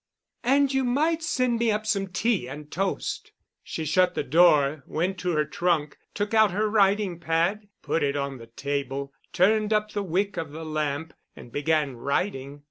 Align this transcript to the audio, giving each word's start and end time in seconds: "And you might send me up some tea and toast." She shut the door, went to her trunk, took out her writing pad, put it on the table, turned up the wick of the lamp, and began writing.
"And 0.43 0.73
you 0.73 0.83
might 0.83 1.21
send 1.21 1.59
me 1.59 1.69
up 1.69 1.85
some 1.85 2.07
tea 2.07 2.47
and 2.49 2.71
toast." 2.71 3.33
She 3.61 3.85
shut 3.85 4.15
the 4.15 4.23
door, 4.23 4.81
went 4.87 5.19
to 5.19 5.33
her 5.35 5.45
trunk, 5.45 5.99
took 6.15 6.33
out 6.33 6.49
her 6.49 6.67
writing 6.67 7.19
pad, 7.19 7.67
put 7.83 8.01
it 8.01 8.15
on 8.15 8.39
the 8.39 8.47
table, 8.47 9.13
turned 9.31 9.71
up 9.71 9.91
the 9.91 10.01
wick 10.01 10.37
of 10.37 10.53
the 10.53 10.65
lamp, 10.65 11.13
and 11.35 11.51
began 11.51 11.97
writing. 11.97 12.59